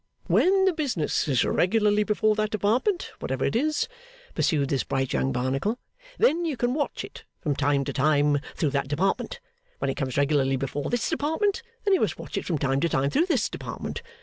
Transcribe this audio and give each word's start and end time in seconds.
'When 0.25 0.65
the 0.65 0.73
business 0.73 1.27
is 1.27 1.45
regularly 1.45 2.03
before 2.03 2.33
that 2.33 2.49
Department, 2.49 3.11
whatever 3.19 3.45
it 3.45 3.55
is,' 3.55 3.87
pursued 4.33 4.69
this 4.69 4.83
bright 4.83 5.13
young 5.13 5.31
Barnacle, 5.31 5.77
'then 6.17 6.43
you 6.43 6.57
can 6.57 6.73
watch 6.73 7.03
it 7.05 7.23
from 7.41 7.55
time 7.55 7.83
to 7.85 7.93
time 7.93 8.39
through 8.55 8.71
that 8.71 8.87
Department. 8.87 9.39
When 9.77 9.91
it 9.91 9.97
comes 9.97 10.17
regularly 10.17 10.55
before 10.55 10.89
this 10.89 11.07
Department, 11.07 11.61
then 11.83 11.93
you 11.93 12.01
must 12.01 12.17
watch 12.17 12.35
it 12.35 12.45
from 12.47 12.57
time 12.57 12.79
to 12.79 12.89
time 12.89 13.11
through 13.11 13.27
this 13.27 13.47
Department. 13.47 14.01